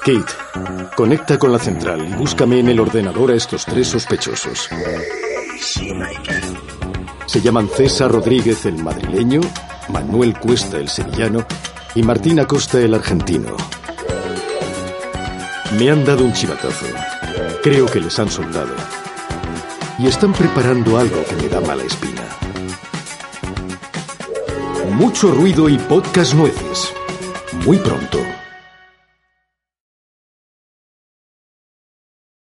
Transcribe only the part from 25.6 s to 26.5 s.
y podcast